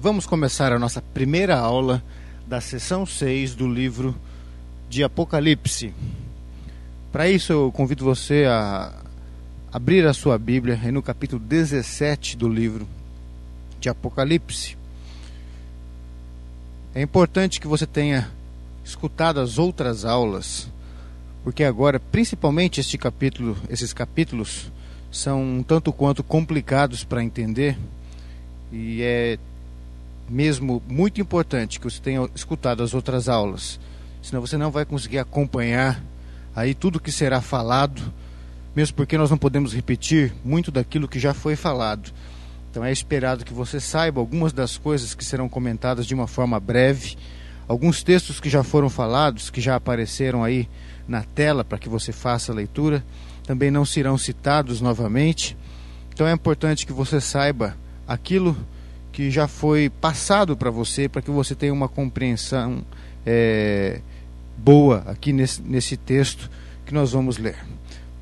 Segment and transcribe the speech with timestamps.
[0.00, 2.00] Vamos começar a nossa primeira aula
[2.46, 4.14] da sessão 6 do livro
[4.88, 5.92] de Apocalipse.
[7.10, 8.94] Para isso, eu convido você a
[9.72, 12.86] abrir a sua Bíblia no capítulo 17 do livro
[13.80, 14.78] de Apocalipse.
[16.94, 18.30] É importante que você tenha
[18.84, 20.70] escutado as outras aulas,
[21.42, 24.70] porque agora, principalmente este capítulo, esses capítulos
[25.10, 27.76] são um tanto quanto complicados para entender
[28.70, 29.38] e é
[30.28, 33.80] mesmo muito importante que você tenha escutado as outras aulas,
[34.22, 36.02] senão você não vai conseguir acompanhar
[36.54, 38.02] aí tudo que será falado,
[38.74, 42.12] mesmo porque nós não podemos repetir muito daquilo que já foi falado.
[42.70, 46.60] Então é esperado que você saiba algumas das coisas que serão comentadas de uma forma
[46.60, 47.16] breve,
[47.66, 50.68] alguns textos que já foram falados, que já apareceram aí
[51.06, 53.04] na tela para que você faça a leitura,
[53.44, 55.56] também não serão citados novamente.
[56.12, 57.76] Então é importante que você saiba
[58.06, 58.56] aquilo
[59.18, 62.84] que já foi passado para você, para que você tenha uma compreensão
[63.26, 64.00] é,
[64.56, 66.48] boa aqui nesse, nesse texto
[66.86, 67.56] que nós vamos ler.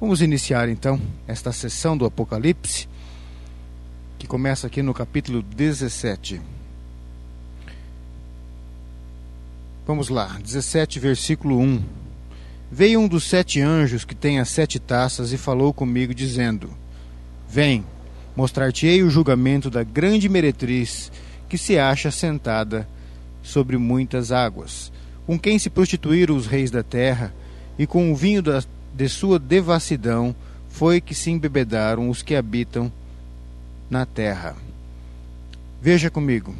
[0.00, 0.98] Vamos iniciar então
[1.28, 2.88] esta sessão do Apocalipse,
[4.18, 6.40] que começa aqui no capítulo 17.
[9.86, 11.84] Vamos lá, 17, versículo 1.
[12.72, 16.70] Veio um dos sete anjos que tem as sete taças e falou comigo, dizendo:
[17.46, 17.84] Vem
[18.36, 21.10] mostrar-te-ei o julgamento da grande meretriz
[21.48, 22.86] que se acha sentada
[23.42, 24.92] sobre muitas águas,
[25.26, 27.32] com quem se prostituíram os reis da terra,
[27.78, 28.62] e com o vinho da,
[28.94, 30.34] de sua devassidão
[30.68, 32.92] foi que se embebedaram os que habitam
[33.88, 34.56] na terra.
[35.80, 36.54] Veja comigo,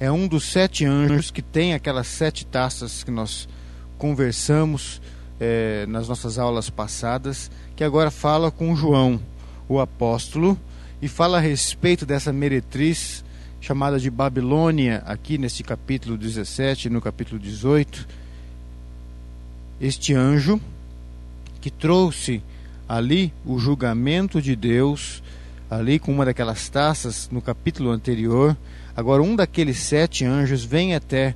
[0.00, 3.48] é um dos sete anjos que tem aquelas sete taças que nós
[3.96, 5.00] conversamos
[5.38, 9.20] eh, nas nossas aulas passadas, que agora fala com João,
[9.68, 10.58] o apóstolo,
[11.02, 13.24] e fala a respeito dessa meretriz
[13.60, 18.06] chamada de Babilônia, aqui neste capítulo 17, no capítulo 18.
[19.80, 20.60] Este anjo
[21.60, 22.40] que trouxe
[22.88, 25.24] ali o julgamento de Deus,
[25.68, 28.56] ali com uma daquelas taças no capítulo anterior.
[28.96, 31.34] Agora, um daqueles sete anjos vem até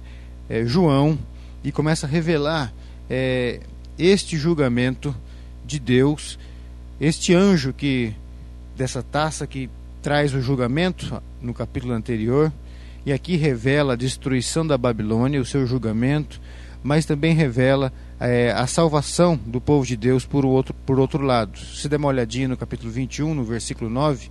[0.49, 1.19] é, João
[1.65, 2.73] e começa a revelar
[3.11, 3.59] é,
[3.99, 5.13] este julgamento
[5.65, 6.39] de Deus.
[7.01, 8.15] Este anjo que
[8.77, 9.71] dessa taça que
[10.03, 12.53] traz o julgamento no capítulo anterior,
[13.05, 16.41] e aqui revela a destruição da Babilônia, o seu julgamento,
[16.83, 21.59] mas também revela é, a salvação do povo de Deus por outro, por outro lado.
[21.59, 24.31] Se der uma olhadinha no capítulo 21, no versículo 9,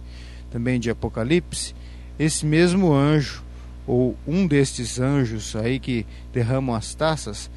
[0.51, 1.73] também de Apocalipse,
[2.17, 3.43] esse mesmo anjo,
[3.87, 7.49] ou um destes anjos aí que derramam as taças,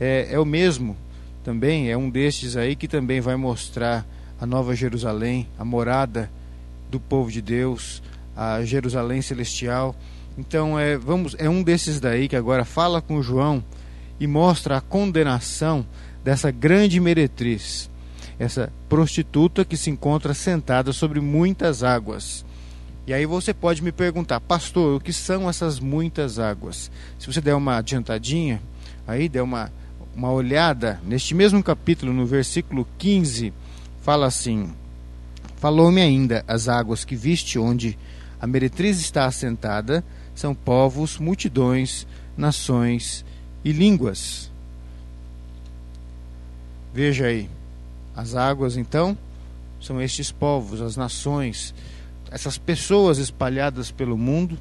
[0.00, 0.96] é, é o mesmo
[1.44, 4.06] também, é um destes aí que também vai mostrar
[4.40, 6.30] a Nova Jerusalém, a morada
[6.90, 8.02] do povo de Deus,
[8.36, 9.94] a Jerusalém celestial.
[10.36, 13.64] Então é, vamos, é um desses daí que agora fala com João
[14.20, 15.86] e mostra a condenação
[16.22, 17.90] dessa grande meretriz,
[18.38, 22.44] essa prostituta que se encontra sentada sobre muitas águas.
[23.06, 26.90] E aí você pode me perguntar, pastor, o que são essas muitas águas?
[27.18, 28.60] Se você der uma adiantadinha,
[29.06, 29.72] aí der uma,
[30.14, 33.52] uma olhada, neste mesmo capítulo, no versículo 15,
[34.06, 34.72] fala assim:
[35.56, 37.98] Falou-me ainda: as águas que viste onde
[38.40, 42.06] a meretriz está assentada são povos, multidões,
[42.36, 43.24] nações
[43.64, 44.48] e línguas.
[46.94, 47.50] Veja aí,
[48.14, 49.18] as águas então
[49.80, 51.74] são estes povos, as nações,
[52.30, 54.56] essas pessoas espalhadas pelo mundo,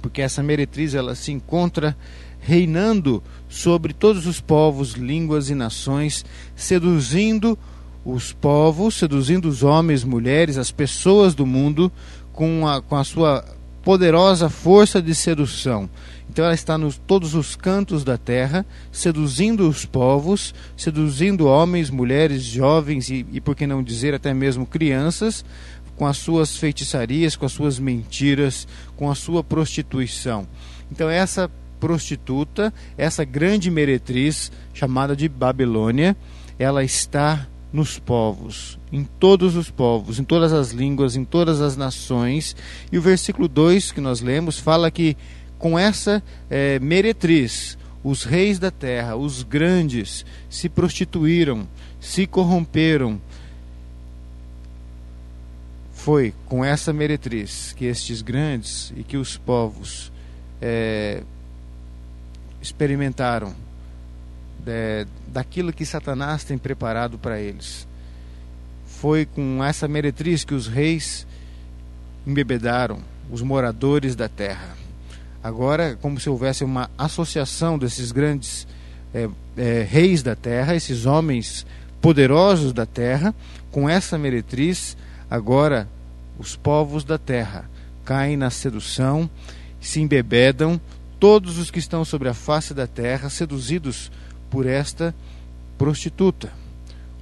[0.00, 1.96] porque essa meretriz ela se encontra
[2.40, 7.58] reinando sobre todos os povos, línguas e nações, seduzindo
[8.04, 11.90] os povos, seduzindo os homens, mulheres, as pessoas do mundo
[12.32, 13.44] com a, com a sua
[13.82, 15.88] poderosa força de sedução.
[16.28, 22.42] Então ela está nos todos os cantos da terra, seduzindo os povos, seduzindo homens, mulheres,
[22.42, 25.44] jovens e, e por que não dizer até mesmo crianças,
[25.96, 28.66] com as suas feitiçarias, com as suas mentiras,
[28.96, 30.46] com a sua prostituição.
[30.90, 36.16] Então essa prostituta, essa grande meretriz chamada de Babilônia,
[36.58, 41.76] ela está nos povos, em todos os povos, em todas as línguas, em todas as
[41.76, 42.54] nações.
[42.92, 45.16] E o versículo 2 que nós lemos fala que
[45.58, 51.66] com essa é, meretriz, os reis da terra, os grandes, se prostituíram,
[52.00, 53.20] se corromperam.
[55.92, 60.12] Foi com essa meretriz que estes grandes e que os povos
[60.62, 61.24] é,
[62.62, 63.63] experimentaram
[64.66, 67.86] é, daquilo que Satanás tem preparado para eles.
[68.86, 71.26] Foi com essa meretriz que os reis
[72.26, 73.00] embebedaram
[73.30, 74.76] os moradores da terra.
[75.42, 78.66] Agora, como se houvesse uma associação desses grandes
[79.12, 81.66] é, é, reis da terra, esses homens
[82.00, 83.34] poderosos da terra,
[83.70, 84.96] com essa meretriz,
[85.30, 85.88] agora
[86.38, 87.68] os povos da terra
[88.04, 89.28] caem na sedução,
[89.80, 90.80] se embebedam,
[91.20, 94.10] todos os que estão sobre a face da terra, seduzidos
[94.54, 95.12] por esta
[95.76, 96.52] prostituta.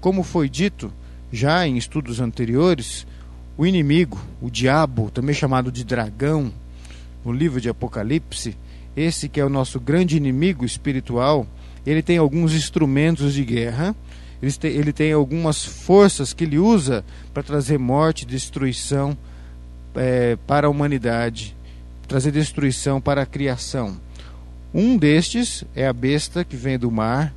[0.02, 0.92] Como foi dito
[1.32, 3.06] já em estudos anteriores,
[3.56, 6.52] o inimigo, o diabo, também chamado de dragão,
[7.24, 8.54] no livro de Apocalipse,
[8.94, 11.46] esse que é o nosso grande inimigo espiritual,
[11.86, 13.96] ele tem alguns instrumentos de guerra,
[14.42, 17.02] ele tem, algumas forças que ele usa
[17.32, 19.16] para trazer morte, destruição
[19.94, 21.56] é, para a humanidade,
[22.06, 23.96] trazer destruição para a criação.
[24.74, 27.34] Um destes é a besta que vem do mar,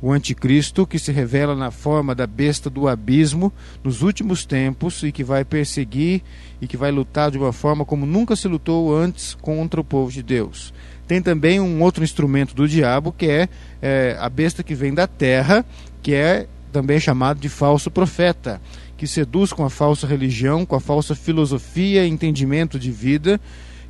[0.00, 3.52] o anticristo que se revela na forma da besta do abismo
[3.82, 6.22] nos últimos tempos e que vai perseguir
[6.60, 10.12] e que vai lutar de uma forma como nunca se lutou antes contra o povo
[10.12, 10.72] de Deus.
[11.08, 13.48] Tem também um outro instrumento do diabo que é,
[13.82, 15.64] é a besta que vem da terra,
[16.00, 18.60] que é também chamado de falso profeta,
[18.96, 23.40] que seduz com a falsa religião, com a falsa filosofia e entendimento de vida,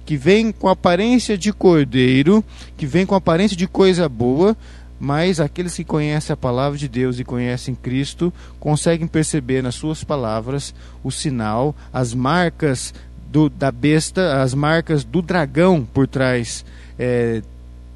[0.08, 2.43] que vem com aparência de cordeiro,
[2.78, 4.56] que vem com aparência de coisa boa,
[4.99, 10.02] mas aqueles que conhecem a palavra de Deus e conhecem Cristo conseguem perceber nas suas
[10.02, 10.75] palavras
[11.05, 12.94] o sinal, as marcas
[13.31, 16.64] do, da besta, as marcas do dragão por trás
[16.99, 17.43] é,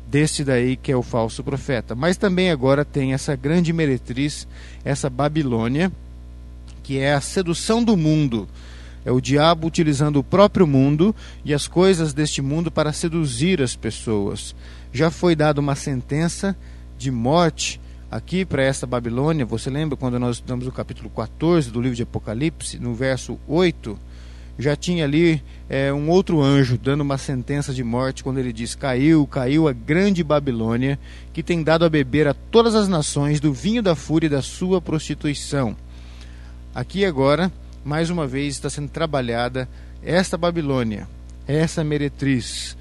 [0.06, 1.94] desse daí que é o falso profeta.
[1.94, 4.46] Mas também agora tem essa grande meretriz,
[4.84, 5.90] essa Babilônia,
[6.82, 8.46] que é a sedução do mundo.
[9.04, 11.14] É o diabo utilizando o próprio mundo
[11.44, 14.54] e as coisas deste mundo para seduzir as pessoas.
[14.92, 16.56] Já foi dada uma sentença
[16.96, 19.44] de morte aqui para esta Babilônia.
[19.46, 23.98] Você lembra quando nós estudamos o capítulo 14 do livro de Apocalipse, no verso 8?
[24.58, 28.74] Já tinha ali é, um outro anjo dando uma sentença de morte quando ele diz:
[28.74, 30.98] Caiu, caiu a grande Babilônia,
[31.32, 34.42] que tem dado a beber a todas as nações do vinho da fúria e da
[34.42, 35.74] sua prostituição.
[36.74, 37.50] Aqui agora,
[37.84, 39.68] mais uma vez, está sendo trabalhada
[40.02, 41.08] esta Babilônia,
[41.46, 42.76] essa meretriz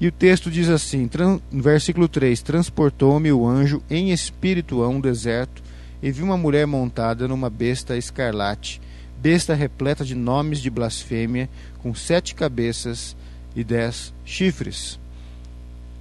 [0.00, 1.08] e o texto diz assim,
[1.50, 5.62] versículo 3: Transportou-me o anjo em espírito a um deserto
[6.02, 8.80] e vi uma mulher montada numa besta escarlate,
[9.18, 11.48] besta repleta de nomes de blasfêmia,
[11.78, 13.16] com sete cabeças
[13.54, 14.98] e dez chifres.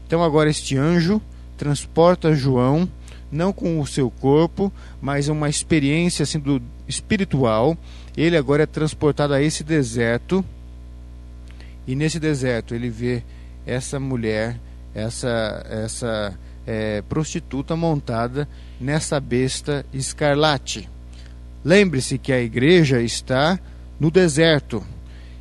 [0.07, 1.21] Então, agora, este anjo
[1.55, 2.89] transporta João,
[3.31, 6.61] não com o seu corpo, mas uma experiência assim, do
[6.93, 7.77] espiritual.
[8.15, 10.45] Ele agora é transportado a esse deserto,
[11.87, 13.23] e nesse deserto ele vê
[13.65, 14.57] essa mulher,
[14.93, 18.47] essa, essa é, prostituta montada
[18.79, 20.89] nessa besta escarlate.
[21.63, 23.59] Lembre-se que a igreja está
[23.99, 24.83] no deserto.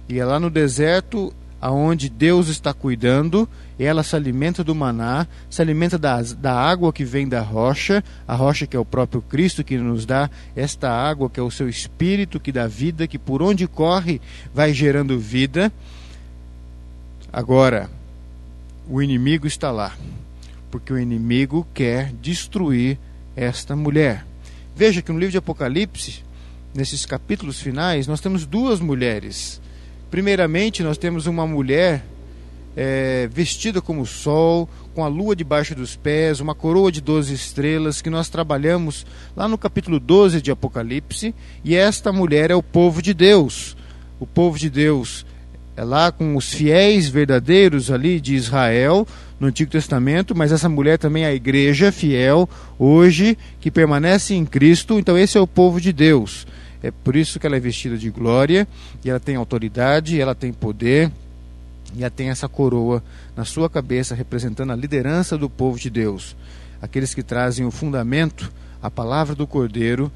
[0.09, 3.49] E é lá no deserto aonde Deus está cuidando,
[3.83, 6.21] ela se alimenta do maná, se alimenta da,
[6.55, 10.31] água que vem da rocha, a rocha que é o próprio Cristo que nos dá
[10.55, 14.21] esta água, que é o seu espírito que dá vida, que por onde corre
[14.55, 15.73] vai gerando vida.
[17.33, 17.91] Agora,
[18.89, 19.97] o inimigo está lá,
[20.71, 22.99] porque o inimigo quer destruir
[23.35, 24.27] esta mulher.
[24.77, 26.23] Veja que no livro de Apocalipse,
[26.75, 29.61] nesses capítulos finais, nós temos duas mulheres.
[30.11, 32.05] Primeiramente, nós temos uma mulher
[32.77, 37.35] é, vestida como o sol, com a lua debaixo dos pés, uma coroa de doze
[37.35, 39.07] estrelas, que nós trabalhamos
[39.37, 43.77] lá no capítulo 12 de Apocalipse, e esta mulher é o povo de Deus.
[44.21, 45.27] O povo de Deus
[45.77, 49.07] é lá com os fiéis verdadeiros ali de Israel
[49.41, 54.45] no Antigo Testamento, mas essa mulher também é a igreja fiel hoje que permanece em
[54.45, 54.99] Cristo.
[54.99, 56.47] Então esse é o povo de Deus.
[56.83, 58.67] É por isso que ela é vestida de glória,
[59.05, 61.11] e ela tem autoridade, ela tem poder,
[61.95, 63.03] e ela tem essa coroa
[63.37, 66.37] na sua cabeça representando a liderança do povo de Deus.
[66.81, 70.11] Aqueles que trazem o fundamento, a palavra do Cordeiro,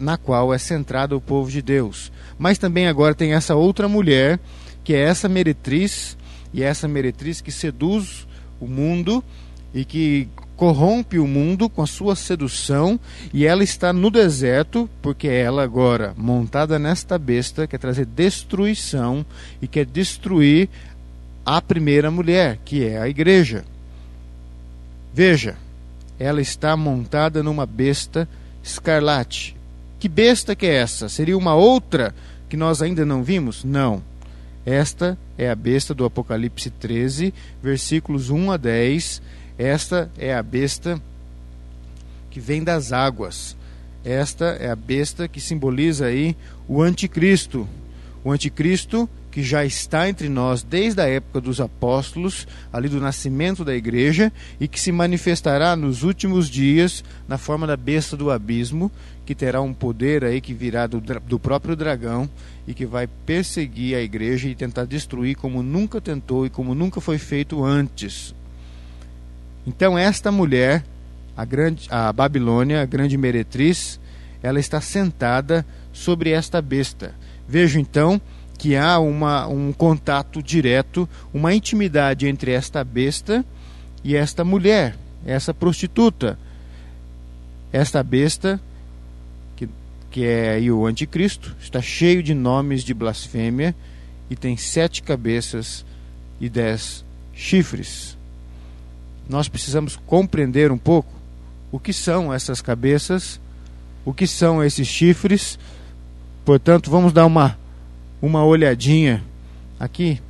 [0.00, 2.10] na qual é centrado o povo de Deus.
[2.38, 4.40] Mas também agora tem essa outra mulher
[4.82, 6.16] que é essa meretriz,
[6.52, 8.26] e é essa meretriz que seduz
[8.60, 9.22] o mundo
[9.72, 13.00] e que corrompe o mundo com a sua sedução,
[13.32, 19.26] e ela está no deserto, porque ela agora, montada nesta besta, quer trazer destruição
[19.60, 20.68] e quer destruir
[21.44, 23.64] a primeira mulher, que é a igreja.
[25.12, 25.56] Veja,
[26.18, 28.28] ela está montada numa besta
[28.62, 29.56] escarlate.
[29.98, 31.08] Que besta que é essa?
[31.08, 32.14] Seria uma outra
[32.48, 33.64] que nós ainda não vimos?
[33.64, 34.02] Não.
[34.64, 39.22] Esta é a besta do Apocalipse 13, versículos 1 a 10.
[39.58, 41.00] Esta é a besta
[42.30, 43.56] que vem das águas.
[44.04, 46.36] Esta é a besta que simboliza aí
[46.68, 47.68] o anticristo.
[48.24, 53.64] O anticristo que já está entre nós desde a época dos apóstolos, ali do nascimento
[53.64, 58.92] da igreja, e que se manifestará nos últimos dias na forma da besta do abismo,
[59.24, 62.28] que terá um poder aí que virá do, do próprio dragão
[62.68, 67.00] e que vai perseguir a igreja e tentar destruir como nunca tentou e como nunca
[67.00, 68.34] foi feito antes.
[69.66, 70.84] Então esta mulher,
[71.34, 73.98] a grande a Babilônia, a grande meretriz,
[74.42, 77.14] ela está sentada sobre esta besta.
[77.48, 78.20] Vejo então
[78.62, 83.44] que há uma, um contato direto, uma intimidade entre esta besta
[84.04, 86.38] e esta mulher, essa prostituta.
[87.72, 88.60] Esta besta,
[89.56, 89.68] que,
[90.12, 93.74] que é o anticristo, está cheio de nomes de blasfêmia
[94.30, 95.84] e tem sete cabeças
[96.40, 97.04] e dez
[97.34, 98.16] chifres.
[99.28, 101.12] Nós precisamos compreender um pouco
[101.72, 103.40] o que são essas cabeças,
[104.04, 105.58] o que são esses chifres.
[106.44, 107.60] Portanto, vamos dar uma
[108.22, 109.22] uma olhadinha
[109.80, 110.20] aqui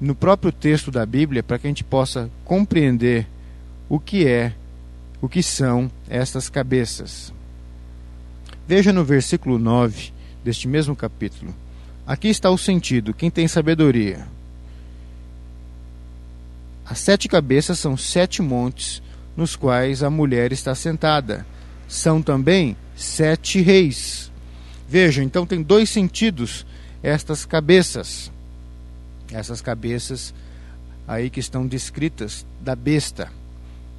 [0.00, 3.26] no próprio texto da Bíblia para que a gente possa compreender
[3.86, 4.54] o que é,
[5.20, 7.32] o que são estas cabeças.
[8.66, 10.10] Veja no versículo 9
[10.42, 11.54] deste mesmo capítulo.
[12.06, 14.26] Aqui está o sentido, quem tem sabedoria.
[16.84, 19.02] As sete cabeças são sete montes
[19.36, 21.44] nos quais a mulher está sentada.
[21.88, 24.32] São também sete reis.
[24.88, 26.64] Veja, então tem dois sentidos
[27.06, 28.32] estas cabeças.
[29.30, 30.34] Essas cabeças
[31.06, 33.30] aí que estão descritas da besta.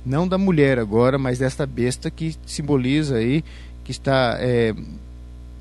[0.05, 3.45] Não da mulher agora, mas desta besta que simboliza aí,
[3.85, 4.75] que está é,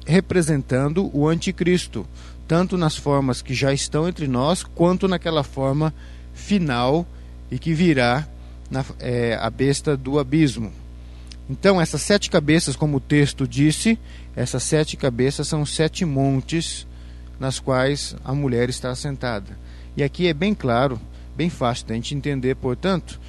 [0.05, 2.05] representando o anticristo,
[2.49, 5.95] tanto nas formas que já estão entre nós, quanto naquela forma
[6.35, 7.07] final
[7.49, 8.27] e que virá
[8.69, 10.73] na, é, a besta do abismo.
[11.49, 13.97] Então, essas sete cabeças, como o texto disse,
[14.35, 16.87] essas sete cabeças são sete montes
[17.39, 19.59] nas quais a mulher está assentada.
[19.97, 21.01] E aqui é bem claro,
[21.37, 23.21] bem fácil da gente entender, portanto,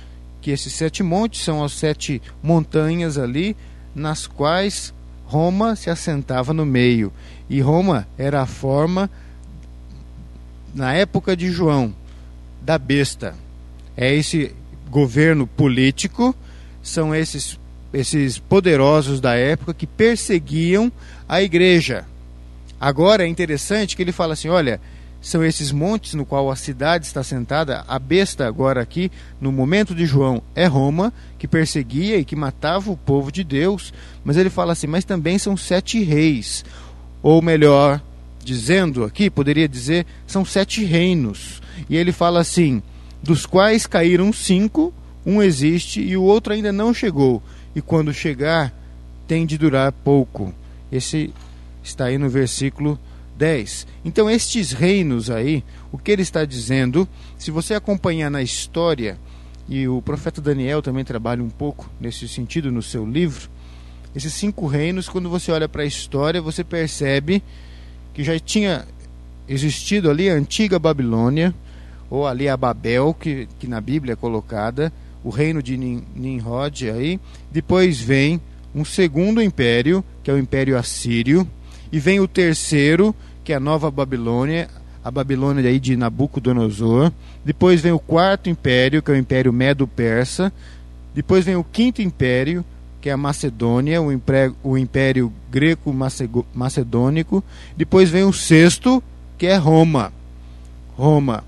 [0.41, 3.55] que esses sete montes são as sete montanhas ali
[3.93, 4.93] nas quais
[5.25, 7.11] Roma se assentava no meio.
[7.49, 9.09] E Roma era a forma,
[10.73, 11.93] na época de João,
[12.61, 13.35] da besta.
[13.95, 14.53] É esse
[14.89, 16.35] governo político,
[16.81, 17.59] são esses,
[17.93, 20.91] esses poderosos da época que perseguiam
[21.27, 22.05] a igreja
[22.79, 24.79] Agora é interessante que ele fala assim: olha,
[25.19, 27.83] são esses montes no qual a cidade está sentada.
[27.87, 32.91] A besta, agora aqui, no momento de João, é Roma, que perseguia e que matava
[32.91, 33.93] o povo de Deus.
[34.23, 36.63] Mas ele fala assim: mas também são sete reis.
[37.21, 38.01] Ou melhor,
[38.43, 41.61] dizendo aqui, poderia dizer, são sete reinos.
[41.89, 42.81] E ele fala assim:
[43.21, 44.93] dos quais caíram cinco,
[45.25, 47.41] um existe e o outro ainda não chegou.
[47.75, 48.73] E quando chegar,
[49.27, 50.53] tem de durar pouco.
[50.91, 51.33] Esse
[51.87, 52.99] está aí no versículo
[53.37, 53.87] 10.
[54.03, 59.17] Então, estes reinos aí, o que ele está dizendo, se você acompanhar na história,
[59.69, 63.49] e o profeta Daniel também trabalha um pouco nesse sentido no seu livro,
[64.15, 67.43] esses cinco reinos, quando você olha para a história, você percebe
[68.13, 68.85] que já tinha
[69.47, 71.53] existido ali a antiga Babilônia,
[72.09, 74.91] ou ali a Babel, que, que na Bíblia é colocada,
[75.23, 77.19] o reino de Nimrod aí.
[77.51, 78.41] Depois vem
[78.73, 81.47] um segundo império, que é o Império Assírio,
[81.91, 84.69] e vem o terceiro, que é a Nova Babilônia,
[85.03, 87.11] a Babilônia aí de Nabucodonosor.
[87.45, 90.51] Depois vem o quarto império, que é o Império Medo-Persa.
[91.15, 92.63] Depois vem o quinto império,
[92.99, 97.43] que é a Macedônia, o, império, o império Greco-Macedônico.
[97.75, 99.01] Depois vem o sexto,
[99.37, 100.11] que é Roma.
[100.97, 101.43] Roma.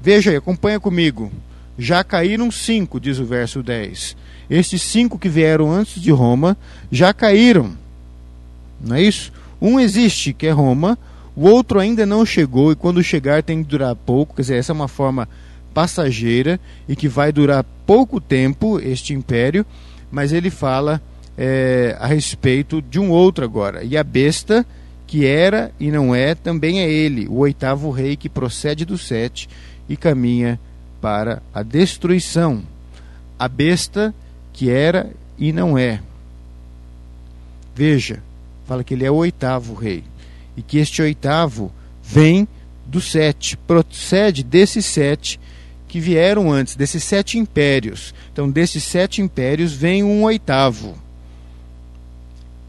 [0.00, 1.30] Veja aí, acompanha comigo.
[1.78, 4.16] Já caíram cinco, diz o verso 10.
[4.48, 6.56] Estes cinco que vieram antes de Roma
[6.90, 7.76] já caíram.
[8.80, 9.32] Não é isso?
[9.66, 10.96] Um existe, que é Roma,
[11.34, 14.70] o outro ainda não chegou e quando chegar tem que durar pouco, quer dizer, essa
[14.70, 15.28] é uma forma
[15.74, 19.66] passageira e que vai durar pouco tempo este império,
[20.08, 21.02] mas ele fala
[21.36, 23.82] é, a respeito de um outro agora.
[23.82, 24.64] E a besta,
[25.04, 29.48] que era e não é, também é ele, o oitavo rei que procede do sete
[29.88, 30.60] e caminha
[31.00, 32.62] para a destruição.
[33.36, 34.14] A besta,
[34.52, 36.00] que era e não é.
[37.74, 38.22] Veja,
[38.66, 40.04] fala que ele é o oitavo rei.
[40.56, 42.48] E que este oitavo vem
[42.86, 45.40] do sete, procede desses sete
[45.88, 48.14] que vieram antes, desses sete impérios.
[48.32, 50.96] Então, desses sete impérios vem um oitavo.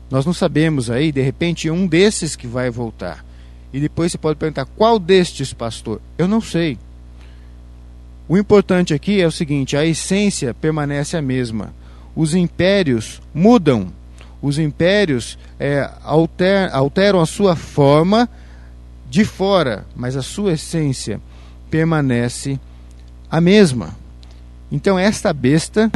[0.10, 3.25] Nós não sabemos aí, de repente, um desses que vai voltar.
[3.74, 6.01] E depois você pode perguntar: qual destes, pastor?
[6.18, 6.77] Eu não sei.
[8.27, 11.74] O importante aqui é o seguinte: a essência permanece a mesma.
[12.16, 13.92] Os impérios mudam,
[14.48, 18.30] os impérios é, alter, alteram a sua forma
[19.10, 21.20] de fora, mas a sua essência
[21.70, 22.58] permanece
[23.30, 23.94] a mesma.
[24.72, 25.92] Então esta besta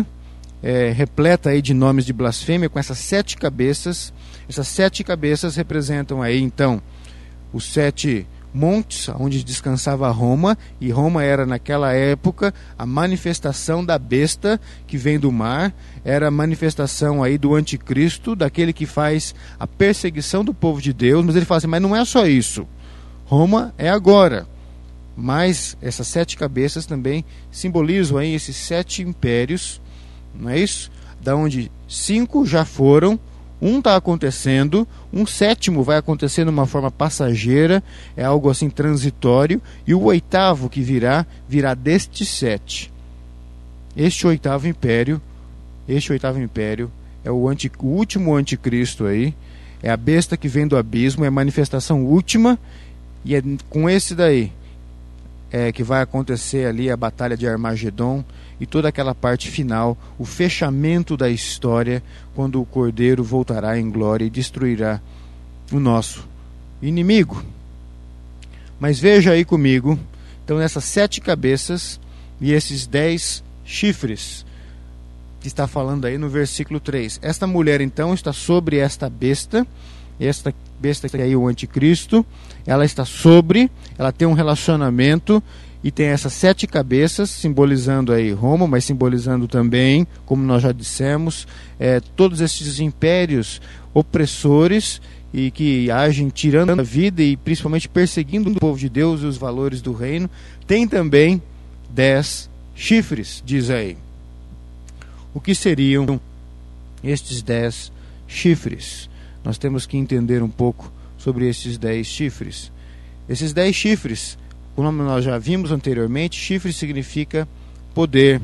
[0.61, 4.13] é, repleta aí de nomes de blasfêmia com essas sete cabeças.
[4.49, 6.81] Essas sete cabeças representam aí então
[7.53, 14.59] os sete montes onde descansava Roma, e Roma era naquela época a manifestação da besta
[14.85, 20.43] que vem do mar, era a manifestação aí do anticristo, daquele que faz a perseguição
[20.43, 22.67] do povo de Deus, mas ele fala assim, mas não é só isso.
[23.25, 24.47] Roma é agora.
[25.15, 29.81] Mas essas sete cabeças também simbolizam aí esses sete impérios,
[30.33, 30.89] não é isso?
[31.21, 33.19] Da onde cinco já foram,
[33.61, 37.83] um está acontecendo, um sétimo vai acontecer de uma forma passageira,
[38.17, 42.91] é algo assim transitório, e o oitavo que virá, virá deste sete.
[43.95, 45.21] Este oitavo império,
[45.87, 46.91] este oitavo império
[47.23, 49.33] é o, anti, o último anticristo aí,
[49.83, 52.57] é a besta que vem do abismo, é a manifestação última,
[53.23, 54.51] e é com esse daí
[55.51, 58.23] é, que vai acontecer ali a batalha de Armagedon
[58.61, 62.03] e toda aquela parte final, o fechamento da história,
[62.35, 65.01] quando o Cordeiro voltará em glória e destruirá
[65.71, 66.29] o nosso
[66.79, 67.43] inimigo.
[68.79, 69.97] Mas veja aí comigo,
[70.45, 71.99] então nessas sete cabeças
[72.39, 74.45] e esses dez chifres,
[75.39, 77.19] que está falando aí no versículo 3.
[77.23, 79.65] Esta mulher então está sobre esta besta,
[80.19, 82.23] esta besta que é aí o anticristo,
[82.63, 85.41] ela está sobre, ela tem um relacionamento
[85.83, 91.47] e tem essas sete cabeças, simbolizando aí Roma, mas simbolizando também, como nós já dissemos,
[91.79, 93.59] é, todos esses impérios
[93.93, 95.01] opressores
[95.33, 99.37] e que agem tirando a vida e principalmente perseguindo o povo de Deus e os
[99.37, 100.29] valores do reino.
[100.67, 101.41] Tem também
[101.89, 103.97] dez chifres, diz aí.
[105.33, 106.19] O que seriam
[107.03, 107.91] estes dez
[108.27, 109.09] chifres?
[109.43, 112.71] Nós temos que entender um pouco sobre esses dez chifres.
[113.27, 114.37] Esses dez chifres
[114.75, 117.47] como nós já vimos anteriormente, chifre significa
[117.93, 118.41] poder,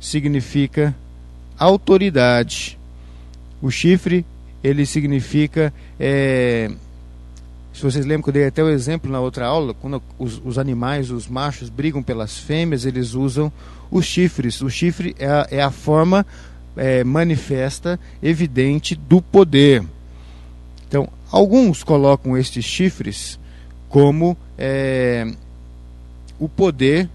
[0.00, 0.94] significa
[1.58, 2.78] autoridade.
[3.60, 4.24] O chifre,
[4.62, 5.72] ele significa.
[5.98, 6.70] É,
[7.72, 10.58] se vocês lembram que eu dei até o exemplo na outra aula, quando os, os
[10.58, 13.52] animais, os machos, brigam pelas fêmeas, eles usam
[13.90, 14.60] os chifres.
[14.62, 16.26] O chifre é a, é a forma
[16.76, 19.84] é, manifesta, evidente do poder.
[20.88, 23.38] Então, alguns colocam estes chifres
[23.88, 25.26] como é,
[26.38, 27.08] o poder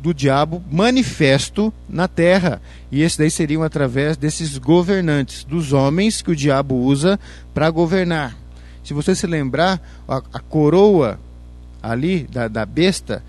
[0.00, 2.60] do diabo manifesto na terra.
[2.92, 7.18] E esse daí seriam através desses governantes, dos homens que o diabo usa
[7.52, 8.36] para governar.
[8.84, 11.18] Se você se lembrar, a, a coroa
[11.82, 13.22] ali da, da besta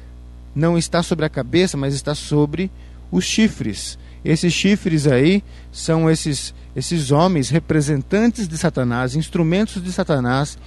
[0.54, 2.70] não está sobre a cabeça, mas está sobre
[3.12, 3.98] os chifres.
[4.24, 10.58] Esses chifres aí são esses, esses homens representantes de Satanás, instrumentos de Satanás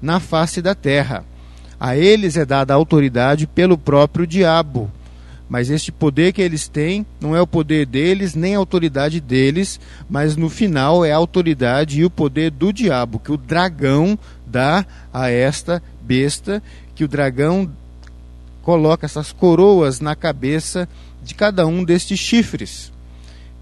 [0.00, 1.24] na face da terra.
[1.80, 4.90] A eles é dada autoridade pelo próprio diabo.
[5.48, 9.80] Mas este poder que eles têm não é o poder deles, nem a autoridade deles,
[10.08, 14.16] mas no final é a autoridade e o poder do diabo, que o dragão
[14.46, 16.62] dá a esta besta,
[16.94, 17.68] que o dragão
[18.62, 20.88] coloca essas coroas na cabeça
[21.24, 22.92] de cada um destes chifres.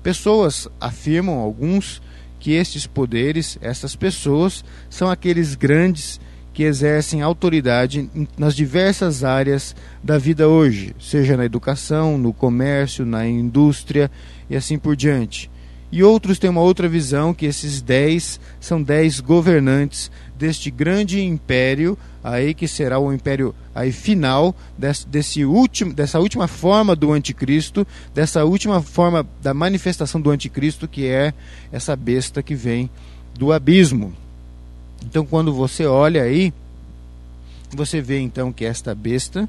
[0.03, 2.03] Pessoas afirmam, alguns,
[2.39, 6.21] que estes poderes, essas pessoas, são aqueles grandes
[6.59, 13.25] que exercem autoridade nas diversas áreas da vida hoje, seja na educação, no comércio, na
[13.29, 14.11] indústria
[14.51, 15.49] e assim por diante.
[15.93, 21.97] E outros têm uma outra visão que esses dez são dez governantes deste grande império
[22.25, 27.87] aí que será o império aí final desse, desse último, dessa última forma do anticristo,
[28.13, 31.33] dessa última forma da manifestação do anticristo que é
[31.71, 32.91] essa besta que vem
[33.39, 34.13] do abismo.
[35.05, 36.53] Então, quando você olha aí,
[37.71, 39.49] você vê então que esta besta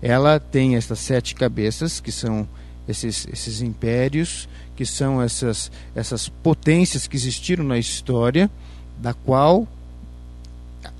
[0.00, 2.48] ela tem estas sete cabeças, que são
[2.88, 8.48] esses, esses impérios, que são essas, essas potências que existiram na história,
[8.98, 9.66] da qual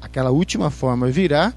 [0.01, 1.53] aquela última forma virá,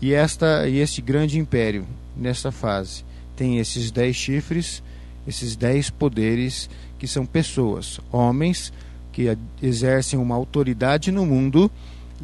[0.00, 3.04] e, esta, e este grande império, nessa fase,
[3.36, 4.82] tem esses dez chifres,
[5.26, 8.72] esses dez poderes, que são pessoas, homens,
[9.20, 11.70] que exercem uma autoridade no mundo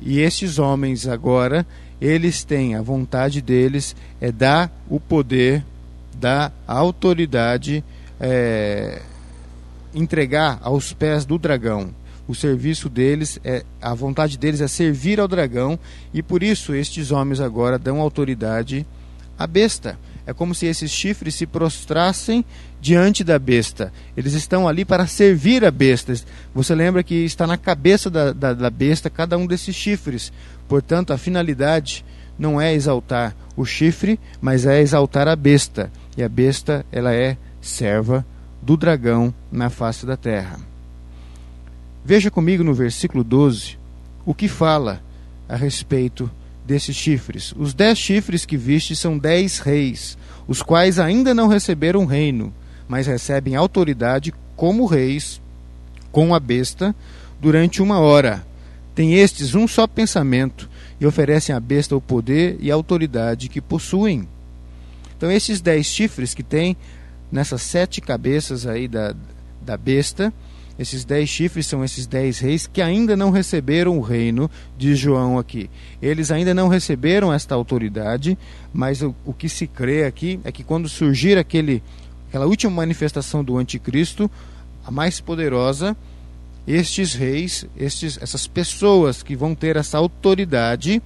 [0.03, 1.67] e esses homens agora
[2.01, 5.65] eles têm a vontade deles é dar o poder
[6.19, 7.85] dar a autoridade
[8.21, 9.03] é,
[9.95, 11.95] entregar aos pés do dragão.
[12.29, 15.79] O serviço deles é a vontade deles é servir ao dragão
[16.13, 18.87] e por isso estes homens agora dão autoridade
[19.39, 22.45] à besta é como se esses chifres se prostrassem
[22.81, 23.93] diante da besta.
[24.17, 26.15] Eles estão ali para servir a besta.
[26.55, 30.33] Você lembra que está na cabeça da, da, da besta cada um desses chifres.
[30.69, 32.05] Portanto, a finalidade
[32.39, 35.91] não é exaltar o chifre, mas é exaltar a besta.
[36.17, 38.27] E a besta, ela é serva
[38.61, 40.59] do dragão na face da terra.
[42.05, 43.79] Veja comigo no versículo 12
[44.25, 45.01] o que fala
[45.49, 46.31] a respeito
[46.67, 47.55] desses chifres.
[47.57, 52.53] Os dez chifres que viste são dez reis, os quais ainda não receberam reino,
[52.89, 55.41] mas recebem autoridade como reis
[56.11, 56.95] com a besta
[57.41, 58.45] durante uma hora.
[58.95, 60.69] Tem estes um só pensamento
[61.01, 64.27] e oferecem à besta o poder e a autoridade que possuem.
[65.17, 66.77] Então, esses dez chifres que tem
[67.31, 69.15] nessas sete cabeças aí da,
[69.61, 70.33] da besta,
[70.79, 75.39] esses dez chifres são esses dez reis que ainda não receberam o reino, de João
[75.39, 75.71] aqui.
[76.03, 78.37] Eles ainda não receberam esta autoridade,
[78.73, 81.83] mas o, o que se crê aqui é que quando surgir aquele,
[82.29, 84.31] aquela última manifestação do anticristo,
[84.85, 85.97] a mais poderosa,
[86.67, 91.01] estes reis, estes, essas pessoas que vão ter essa autoridade,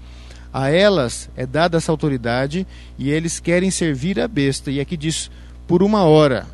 [0.52, 2.66] a elas é dada essa autoridade
[2.98, 4.70] e eles querem servir a besta.
[4.70, 5.30] E aqui diz
[5.68, 6.46] por uma hora.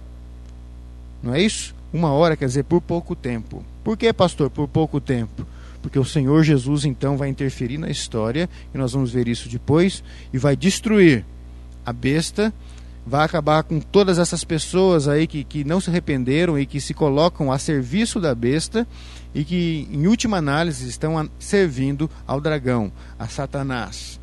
[1.22, 1.75] Não é isso?
[1.92, 3.64] Uma hora quer dizer por pouco tempo.
[3.83, 5.46] Por que, pastor, por pouco tempo?
[5.81, 10.03] Porque o Senhor Jesus então vai interferir na história, e nós vamos ver isso depois,
[10.33, 11.25] e vai destruir
[11.85, 12.53] a besta,
[13.07, 16.92] vai acabar com todas essas pessoas aí que, que não se arrependeram e que se
[16.92, 18.87] colocam a serviço da besta
[19.33, 24.15] e que, em última análise, estão servindo ao dragão, a Satanás.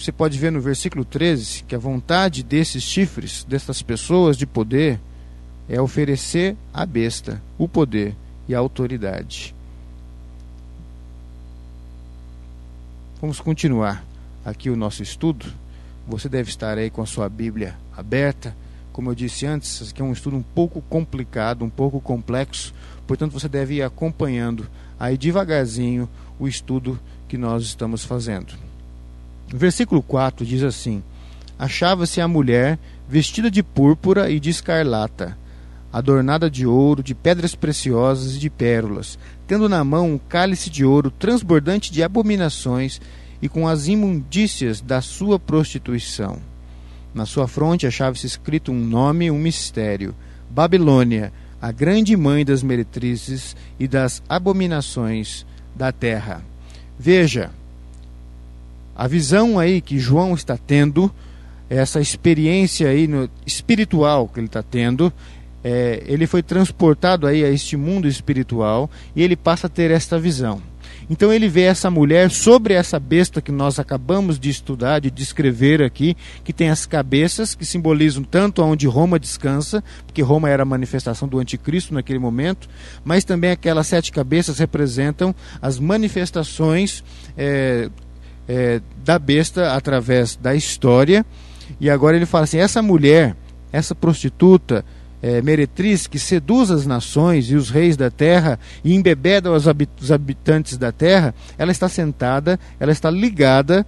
[0.00, 4.98] Você pode ver no versículo 13 que a vontade desses chifres, dessas pessoas de poder,
[5.68, 8.16] é oferecer à besta o poder
[8.48, 9.54] e a autoridade.
[13.20, 14.02] Vamos continuar
[14.42, 15.44] aqui o nosso estudo.
[16.08, 18.56] Você deve estar aí com a sua Bíblia aberta.
[18.94, 22.72] Como eu disse antes, aqui é um estudo um pouco complicado, um pouco complexo,
[23.06, 24.66] portanto você deve ir acompanhando
[24.98, 26.08] aí devagarzinho
[26.38, 28.69] o estudo que nós estamos fazendo.
[29.52, 31.02] Versículo 4 diz assim:
[31.58, 35.36] Achava-se a mulher vestida de púrpura e de escarlata,
[35.92, 40.84] adornada de ouro, de pedras preciosas e de pérolas, tendo na mão um cálice de
[40.84, 43.00] ouro transbordante de abominações
[43.42, 46.38] e com as imundícias da sua prostituição.
[47.12, 50.14] Na sua fronte achava-se escrito um nome um mistério:
[50.48, 56.44] Babilônia, a grande mãe das meretrizes e das abominações da terra.
[56.96, 57.50] Veja,
[59.00, 61.10] a visão aí que João está tendo,
[61.70, 65.10] essa experiência aí no, espiritual que ele está tendo,
[65.64, 70.18] é, ele foi transportado aí a este mundo espiritual e ele passa a ter esta
[70.18, 70.60] visão.
[71.08, 75.82] Então ele vê essa mulher sobre essa besta que nós acabamos de estudar, de descrever
[75.82, 80.66] aqui, que tem as cabeças que simbolizam tanto onde Roma descansa, porque Roma era a
[80.66, 82.68] manifestação do anticristo naquele momento,
[83.02, 87.02] mas também aquelas sete cabeças representam as manifestações
[87.34, 87.88] é,
[88.50, 91.24] é, da besta através da história.
[91.80, 93.36] E agora ele fala assim: essa mulher,
[93.72, 94.84] essa prostituta,
[95.22, 99.66] é, meretriz que seduz as nações e os reis da terra e embebeda os,
[100.00, 103.86] os habitantes da terra, ela está sentada, ela está ligada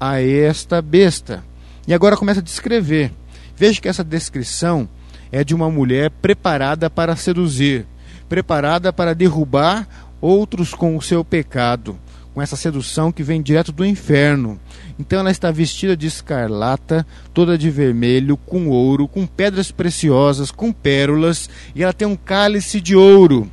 [0.00, 1.44] a esta besta.
[1.86, 3.12] E agora começa a descrever.
[3.54, 4.88] Veja que essa descrição
[5.30, 7.84] é de uma mulher preparada para seduzir,
[8.26, 9.86] preparada para derrubar
[10.18, 11.98] outros com o seu pecado
[12.34, 14.58] com essa sedução que vem direto do inferno.
[14.98, 20.72] Então ela está vestida de escarlata, toda de vermelho, com ouro, com pedras preciosas, com
[20.72, 23.50] pérolas, e ela tem um cálice de ouro.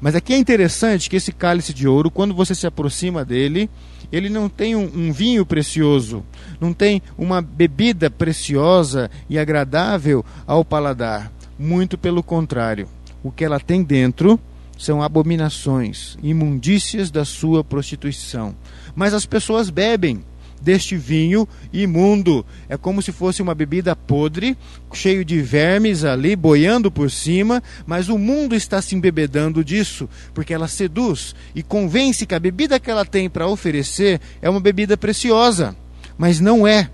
[0.00, 3.68] Mas aqui é interessante que esse cálice de ouro, quando você se aproxima dele,
[4.12, 6.24] ele não tem um, um vinho precioso,
[6.60, 11.32] não tem uma bebida preciosa e agradável ao paladar.
[11.58, 12.88] Muito pelo contrário.
[13.22, 14.38] O que ela tem dentro
[14.78, 18.54] são abominações, imundícias da sua prostituição.
[18.94, 20.24] Mas as pessoas bebem
[20.60, 22.44] deste vinho imundo.
[22.68, 24.56] É como se fosse uma bebida podre,
[24.92, 30.54] cheio de vermes ali boiando por cima, mas o mundo está se embebedando disso, porque
[30.54, 34.96] ela seduz e convence que a bebida que ela tem para oferecer é uma bebida
[34.96, 35.76] preciosa,
[36.16, 36.90] mas não é.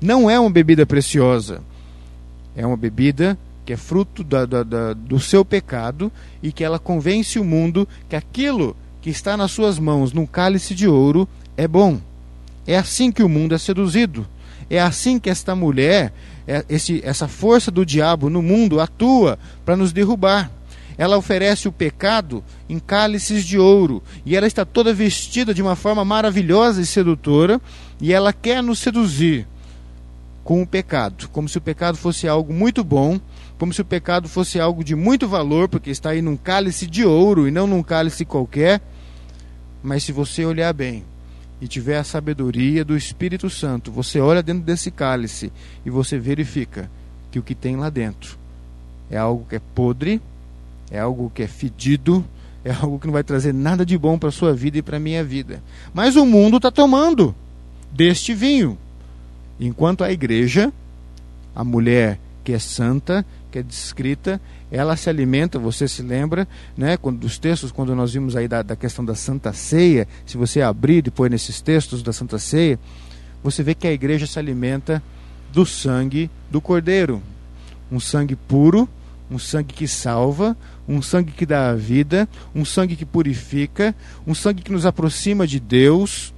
[0.00, 1.62] Não é uma bebida preciosa.
[2.56, 3.38] É uma bebida
[3.70, 6.10] que é fruto da, da, da, do seu pecado
[6.42, 10.74] e que ela convence o mundo que aquilo que está nas suas mãos num cálice
[10.74, 12.00] de ouro é bom.
[12.66, 14.26] É assim que o mundo é seduzido.
[14.68, 16.12] É assim que esta mulher,
[16.48, 20.50] é, esse, essa força do diabo no mundo atua para nos derrubar.
[20.98, 25.76] ela oferece o pecado em cálices de ouro, e ela está toda vestida de uma
[25.76, 27.60] forma maravilhosa e sedutora,
[28.00, 29.46] e ela quer nos seduzir
[30.42, 33.20] com o pecado, como se o pecado fosse algo muito bom,
[33.60, 37.04] como se o pecado fosse algo de muito valor, porque está aí num cálice de
[37.04, 38.80] ouro e não num cálice qualquer.
[39.82, 41.04] Mas se você olhar bem
[41.60, 45.52] e tiver a sabedoria do Espírito Santo, você olha dentro desse cálice
[45.84, 46.90] e você verifica
[47.30, 48.38] que o que tem lá dentro
[49.10, 50.22] é algo que é podre,
[50.90, 52.24] é algo que é fedido,
[52.64, 54.96] é algo que não vai trazer nada de bom para a sua vida e para
[54.96, 55.62] a minha vida.
[55.92, 57.34] Mas o mundo está tomando
[57.92, 58.78] deste vinho.
[59.60, 60.72] Enquanto a igreja,
[61.54, 66.96] a mulher que é santa, que é descrita, ela se alimenta, você se lembra, né,
[66.96, 70.62] quando, dos textos, quando nós vimos aí da, da questão da Santa Ceia, se você
[70.62, 72.78] abrir depois nesses textos da Santa Ceia,
[73.42, 75.02] você vê que a igreja se alimenta
[75.52, 77.22] do sangue do Cordeiro.
[77.90, 78.88] Um sangue puro,
[79.30, 80.56] um sangue que salva,
[80.88, 83.94] um sangue que dá a vida, um sangue que purifica,
[84.26, 86.34] um sangue que nos aproxima de Deus,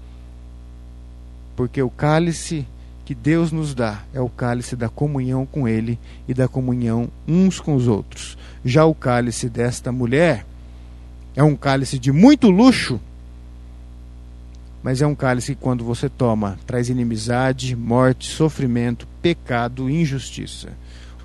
[1.57, 2.67] porque o cálice
[3.05, 7.59] que Deus nos dá é o cálice da comunhão com Ele e da comunhão uns
[7.59, 8.39] com os outros.
[8.65, 10.47] Já o cálice desta mulher
[11.35, 13.01] é um cálice de muito luxo,
[14.83, 20.73] mas é um cálice que, quando você toma, traz inimizade, morte, sofrimento, pecado injustiça.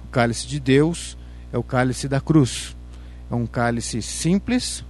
[0.05, 1.17] O cálice de Deus
[1.51, 2.75] é o cálice da cruz.
[3.29, 4.83] É um cálice simples,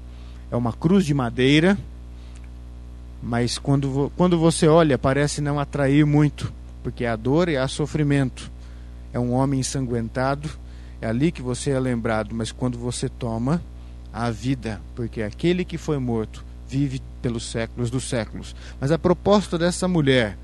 [0.52, 1.78] é uma cruz de madeira,
[3.22, 6.54] mas quando, quando você olha, parece não atrair muito
[6.88, 8.50] porque há dor e há sofrimento.
[9.12, 10.50] É um homem ensanguentado,
[11.02, 13.62] é ali que você é lembrado, mas quando você toma
[14.14, 18.56] a vida, porque aquele que foi morto vive pelos séculos dos séculos.
[18.80, 20.38] Mas a proposta dessa mulher,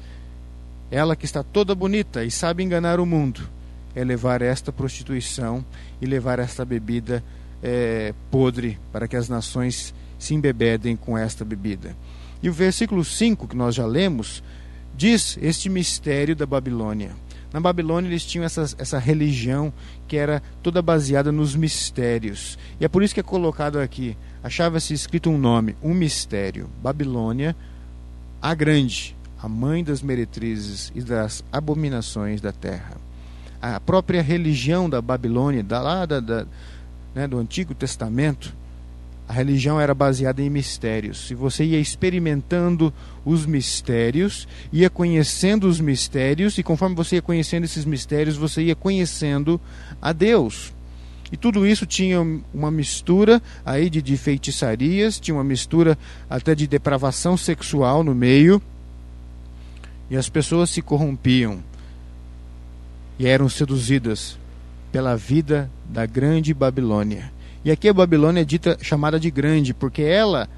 [0.92, 3.48] ela que está toda bonita e sabe enganar o mundo,
[3.96, 5.64] é levar esta prostituição
[6.02, 7.24] e levar esta bebida
[7.64, 11.96] é, podre para que as nações se embebedem com esta bebida.
[12.42, 14.44] E o versículo 5 que nós já lemos
[14.96, 17.12] diz este mistério da Babilônia.
[17.52, 19.72] Na Babilônia eles tinham essa, essa religião
[20.08, 22.58] que era toda baseada nos mistérios.
[22.80, 26.68] E é por isso que é colocado aqui, achava-se escrito um nome, um mistério.
[26.82, 27.56] Babilônia,
[28.42, 32.98] a grande, a mãe das meretrizes e das abominações da terra.
[33.62, 36.48] A própria religião da Babilônia, da, lá da, da
[37.14, 38.54] né, do Antigo Testamento,
[39.28, 41.32] a religião era baseada em mistérios.
[41.32, 42.94] E você ia experimentando
[43.26, 48.76] os mistérios, ia conhecendo os mistérios, e conforme você ia conhecendo esses mistérios, você ia
[48.76, 49.60] conhecendo
[50.02, 50.74] a Deus.
[51.32, 52.22] E tudo isso tinha
[52.54, 55.98] uma mistura aí de, de feitiçarias, tinha uma mistura
[56.30, 58.62] até de depravação sexual no meio.
[60.12, 61.64] E as pessoas se corrompiam
[63.18, 64.38] e eram seduzidas
[64.92, 67.33] pela vida da grande Babilônia.
[67.66, 70.50] E aqui a Babilônia é dita chamada de grande, porque ela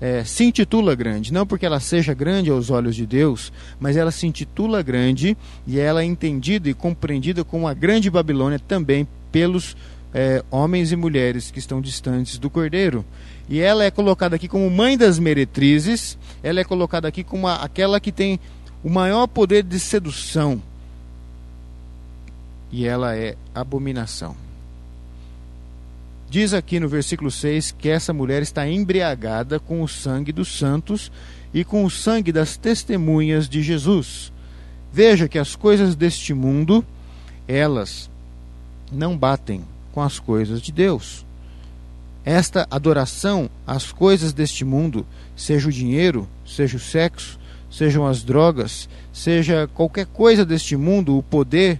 [0.00, 4.10] é, se intitula grande, não porque ela seja grande aos olhos de Deus, mas ela
[4.10, 5.36] se intitula grande
[5.66, 9.76] e ela é entendida e compreendida como a grande Babilônia também pelos
[10.12, 13.04] é, homens e mulheres que estão distantes do Cordeiro.
[13.48, 17.56] E ela é colocada aqui como mãe das meretrizes, ela é colocada aqui como a,
[17.56, 18.40] aquela que tem
[18.82, 20.60] o maior poder de sedução.
[22.70, 24.34] E ela é abominação.
[26.32, 31.12] Diz aqui no versículo 6 que essa mulher está embriagada com o sangue dos santos
[31.52, 34.32] e com o sangue das testemunhas de Jesus.
[34.90, 36.82] Veja que as coisas deste mundo,
[37.46, 38.08] elas
[38.90, 41.26] não batem com as coisas de Deus.
[42.24, 47.38] Esta adoração às coisas deste mundo, seja o dinheiro, seja o sexo,
[47.70, 51.78] sejam as drogas, seja qualquer coisa deste mundo, o poder,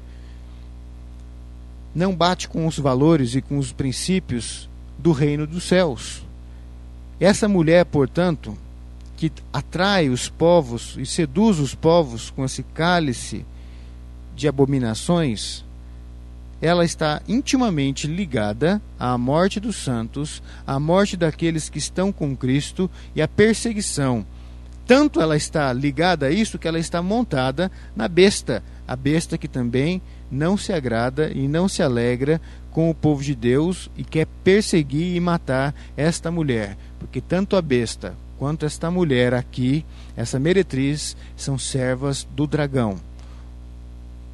[1.94, 6.22] não bate com os valores e com os princípios do reino dos céus.
[7.20, 8.56] Essa mulher, portanto,
[9.16, 13.44] que atrai os povos e seduz os povos com esse cálice
[14.34, 15.64] de abominações,
[16.60, 22.88] ela está intimamente ligada à morte dos santos, à morte daqueles que estão com Cristo
[23.16, 24.24] e à perseguição.
[24.86, 29.48] Tanto ela está ligada a isso que ela está montada na besta, a besta que
[29.48, 30.00] também
[30.32, 32.40] não se agrada e não se alegra
[32.70, 37.60] com o povo de Deus e quer perseguir e matar esta mulher, porque tanto a
[37.60, 39.84] besta quanto esta mulher aqui,
[40.16, 42.96] essa meretriz, são servas do dragão.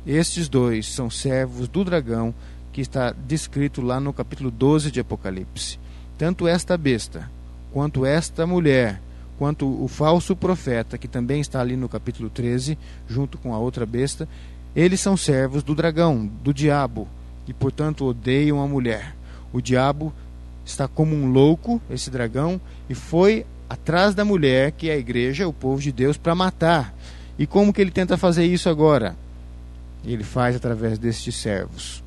[0.06, 2.32] Estes dois são servos do dragão
[2.72, 5.78] que está descrito lá no capítulo 12 de Apocalipse.
[6.16, 7.28] Tanto esta besta,
[7.72, 9.02] quanto esta mulher,
[9.36, 13.84] quanto o falso profeta, que também está ali no capítulo 13, junto com a outra
[13.84, 14.28] besta,
[14.74, 17.08] eles são servos do dragão, do diabo,
[17.46, 19.14] e portanto odeiam a mulher.
[19.52, 20.12] O diabo
[20.64, 25.48] está como um louco, esse dragão, e foi atrás da mulher, que é a igreja,
[25.48, 26.94] o povo de Deus, para matar.
[27.38, 29.16] E como que ele tenta fazer isso agora?
[30.04, 32.02] Ele faz através destes servos,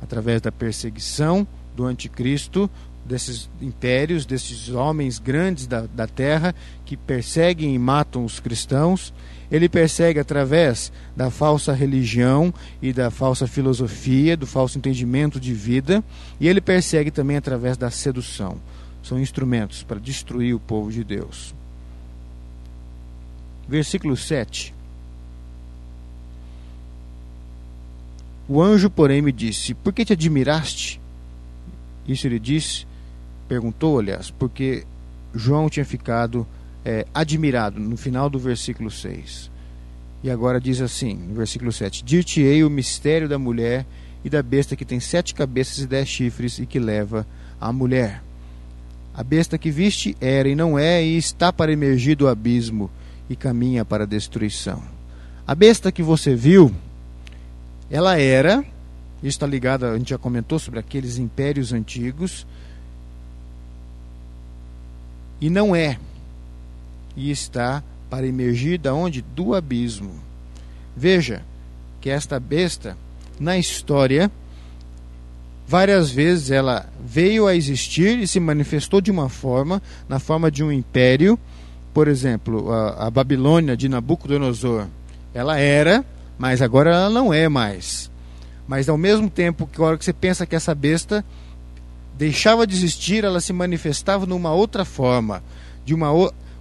[0.00, 2.70] através da perseguição do anticristo,
[3.04, 9.12] desses impérios, desses homens grandes da, da terra que perseguem e matam os cristãos.
[9.50, 16.02] Ele persegue através da falsa religião e da falsa filosofia, do falso entendimento de vida,
[16.40, 18.56] e ele persegue também através da sedução.
[19.02, 21.54] São instrumentos para destruir o povo de Deus.
[23.68, 24.72] Versículo 7.
[28.48, 31.00] O anjo, porém, me disse: Por que te admiraste?
[32.06, 32.86] Isso ele disse,
[33.52, 34.86] perguntou, aliás, porque
[35.34, 36.46] João tinha ficado
[36.82, 39.50] é, admirado no final do versículo 6.
[40.22, 43.84] E agora diz assim, no versículo 7: Dir-te-ei o mistério da mulher
[44.24, 47.26] e da besta que tem sete cabeças e dez chifres e que leva
[47.60, 48.22] a mulher.
[49.12, 52.90] A besta que viste era e não é, e está para emergir do abismo
[53.28, 54.82] e caminha para a destruição.
[55.46, 56.72] A besta que você viu,
[57.90, 58.60] ela era,
[59.18, 62.46] isso está ligado, a gente já comentou sobre aqueles impérios antigos,
[65.42, 65.98] e não é,
[67.16, 69.22] e está para emergir da onde?
[69.22, 70.12] Do abismo.
[70.96, 71.42] Veja
[72.00, 72.96] que esta besta,
[73.40, 74.30] na história,
[75.66, 80.62] várias vezes ela veio a existir e se manifestou de uma forma, na forma de
[80.62, 81.36] um império,
[81.92, 84.86] por exemplo, a, a Babilônia de Nabucodonosor,
[85.34, 86.04] ela era,
[86.38, 88.08] mas agora ela não é mais.
[88.68, 91.24] Mas ao mesmo tempo que a hora que você pensa que essa besta
[92.16, 95.42] deixava de existir, ela se manifestava numa outra forma,
[95.84, 96.10] de uma,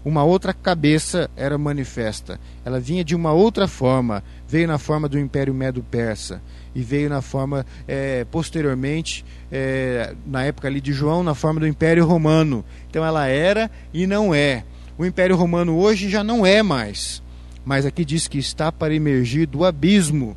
[0.04, 2.40] uma outra cabeça era manifesta.
[2.66, 6.42] Ela vinha de uma outra forma, veio na forma do Império Medo-Persa
[6.74, 11.68] e veio na forma, é, posteriormente, é, na época ali de João, na forma do
[11.68, 12.64] Império Romano.
[12.90, 14.64] Então ela era e não é.
[14.98, 17.22] O Império Romano hoje já não é mais,
[17.66, 20.36] mas aqui diz que está para emergir do abismo.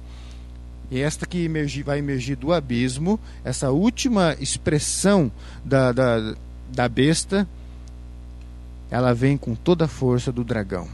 [0.91, 1.49] E esta que
[1.85, 5.31] vai emergir do abismo, essa última expressão
[5.65, 6.35] da, da,
[6.73, 7.49] da besta,
[8.91, 10.89] ela vem com toda a força do dragão.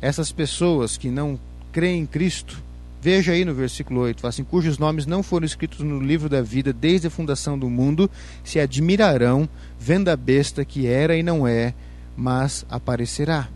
[0.00, 1.38] Essas pessoas que não
[1.72, 2.62] creem em Cristo,
[3.02, 6.72] veja aí no versículo 8, assim, cujos nomes não foram escritos no livro da vida
[6.72, 8.10] desde a fundação do mundo,
[8.42, 9.48] se admirarão
[9.78, 11.74] vendo a besta que era e não é,
[12.16, 13.48] mas aparecerá.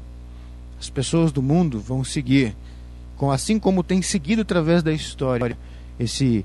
[0.79, 2.55] As pessoas do mundo vão seguir,
[3.31, 5.57] assim como tem seguido através da história,
[5.99, 6.45] esse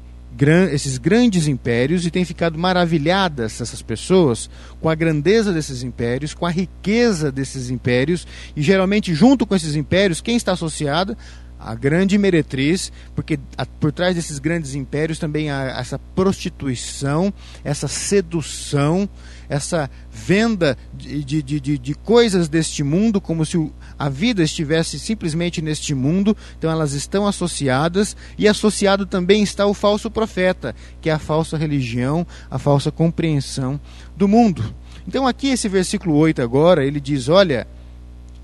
[0.71, 6.45] esses grandes impérios e têm ficado maravilhadas essas pessoas com a grandeza desses impérios, com
[6.45, 11.17] a riqueza desses impérios e geralmente junto com esses impérios quem está associado?
[11.59, 13.37] A grande meretriz, porque
[13.81, 17.33] por trás desses grandes impérios também há essa prostituição,
[17.65, 19.09] essa sedução,
[19.49, 23.57] essa venda de, de, de, de coisas deste mundo, como se
[23.99, 26.35] a vida estivesse simplesmente neste mundo.
[26.57, 31.57] Então elas estão associadas, e associado também está o falso profeta, que é a falsa
[31.57, 33.77] religião, a falsa compreensão
[34.15, 34.73] do mundo.
[35.05, 37.67] Então aqui esse versículo 8 agora, ele diz: Olha,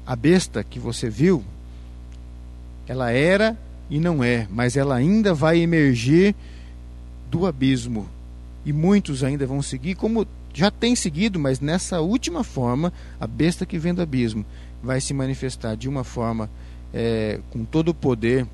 [0.06, 1.42] a besta que você viu,
[2.86, 3.58] ela era
[3.90, 6.36] e não é, mas ela ainda vai emergir
[7.32, 8.10] do abismo.
[8.66, 13.66] E muitos ainda vão seguir, como já tem seguido, mas nessa última forma, a besta
[13.66, 14.46] que vem do abismo
[14.86, 16.50] vai se manifestar de uma forma
[16.94, 18.48] é, com todo o poder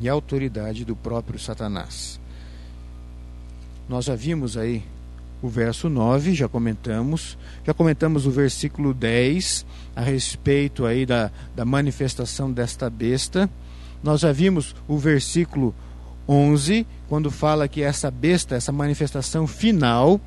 [0.00, 2.20] e autoridade do próprio Satanás.
[3.88, 4.82] Nós já vimos aí
[5.42, 11.64] o verso 9, já comentamos, já comentamos o versículo 10 a respeito aí da, da
[11.64, 13.50] manifestação desta besta.
[14.02, 15.74] Nós já vimos o versículo
[16.28, 20.20] 11, quando fala que essa besta, essa manifestação final,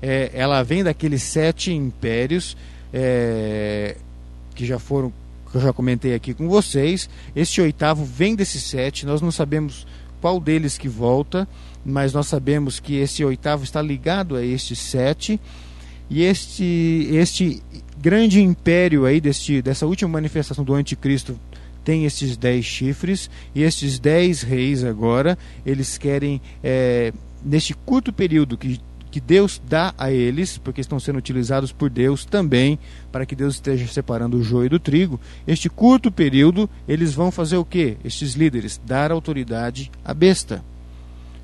[0.00, 2.56] é, ela vem daqueles sete impérios
[2.92, 3.96] é,
[4.54, 5.12] que já foram,
[5.50, 7.08] que eu já comentei aqui com vocês.
[7.34, 9.86] Este oitavo vem desses sete, nós não sabemos
[10.20, 11.46] qual deles que volta,
[11.84, 15.38] mas nós sabemos que esse oitavo está ligado a estes sete.
[16.08, 17.62] E este, este
[17.98, 21.38] grande império aí, deste, dessa última manifestação do anticristo,
[21.84, 27.12] tem estes dez chifres, e estes dez reis agora, eles querem, é,
[27.44, 28.80] neste curto período que
[29.14, 32.76] que Deus dá a eles, porque estão sendo utilizados por Deus também,
[33.12, 35.20] para que Deus esteja separando o joio do trigo.
[35.46, 37.96] Este curto período, eles vão fazer o que?
[38.04, 38.80] Estes líderes?
[38.84, 40.64] Dar autoridade à besta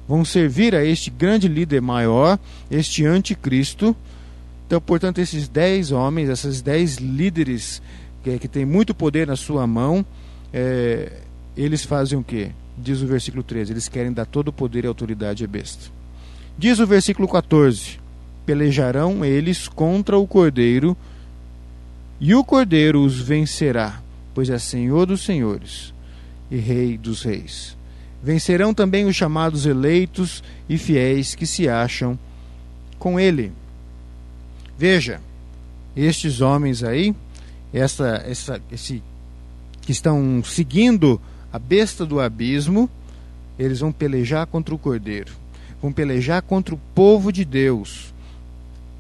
[0.09, 3.95] vão servir a este grande líder maior, este anticristo.
[4.67, 7.81] Então, portanto, esses dez homens, esses dez líderes
[8.25, 10.05] que, que têm muito poder na sua mão,
[10.53, 11.21] é,
[11.57, 12.51] eles fazem o quê?
[12.77, 16.00] Diz o versículo 13: eles querem dar todo o poder e autoridade à besta.
[16.61, 17.99] Diz o versículo 14:
[18.45, 20.95] Pelejarão eles contra o cordeiro,
[22.21, 24.03] e o cordeiro os vencerá,
[24.35, 25.95] pois é Senhor dos senhores
[26.51, 27.75] e Rei dos reis.
[28.23, 32.19] Vencerão também os chamados eleitos e fiéis que se acham
[32.99, 33.53] com ele.
[34.77, 35.19] Veja,
[35.97, 37.15] estes homens aí,
[37.73, 39.03] essa, essa, esse,
[39.81, 41.19] que estão seguindo
[41.51, 42.91] a besta do abismo,
[43.59, 45.33] eles vão pelejar contra o cordeiro,
[45.81, 48.13] vão pelejar contra o povo de Deus.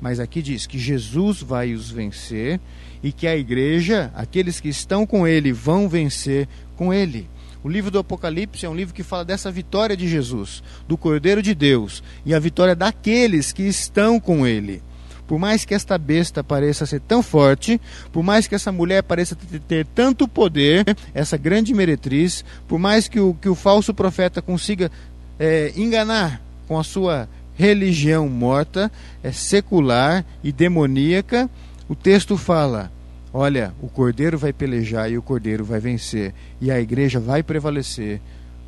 [0.00, 2.58] Mas aqui diz que Jesus vai os vencer
[3.02, 7.28] e que a igreja, aqueles que estão com ele, vão vencer com ele.
[7.62, 11.42] O livro do Apocalipse é um livro que fala dessa vitória de Jesus, do Cordeiro
[11.42, 14.82] de Deus, e a vitória daqueles que estão com ele.
[15.28, 17.78] Por mais que esta besta pareça ser tão forte,
[18.10, 19.36] por mais que essa mulher pareça
[19.68, 24.90] ter tanto poder, essa grande meretriz, por mais que o, que o falso profeta consiga
[25.38, 28.92] é, enganar com a sua religião morta,
[29.24, 31.50] é secular e demoníaca,
[31.88, 32.92] o texto fala:
[33.32, 38.20] Olha, o cordeiro vai pelejar e o cordeiro vai vencer, e a igreja vai prevalecer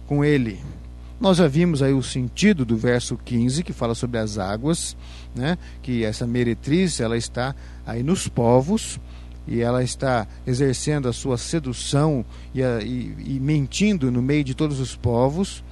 [0.08, 0.58] com ele.
[1.20, 4.96] Nós já vimos aí o sentido do verso 15, que fala sobre as águas,
[5.32, 5.56] né?
[5.80, 7.54] que essa meretriz ela está
[7.86, 8.98] aí nos povos,
[9.46, 14.54] e ela está exercendo a sua sedução e, a, e, e mentindo no meio de
[14.54, 15.62] todos os povos.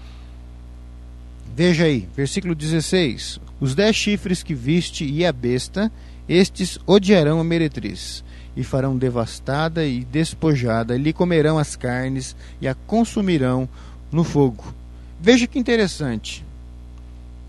[1.60, 5.92] Veja aí, versículo 16: Os dez chifres que viste e a besta,
[6.26, 8.24] estes odiarão a meretriz
[8.56, 13.68] e farão devastada e despojada, e lhe comerão as carnes e a consumirão
[14.10, 14.74] no fogo.
[15.20, 16.42] Veja que interessante.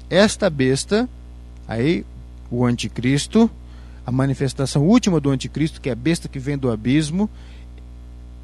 [0.09, 1.07] Esta besta,
[1.66, 2.05] aí
[2.51, 3.49] o anticristo,
[4.05, 7.30] a manifestação última do anticristo, que é a besta que vem do abismo,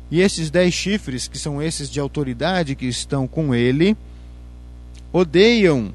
[0.10, 3.98] e esses dez chifres, que são esses de autoridade que estão com ele,
[5.18, 5.92] odeiam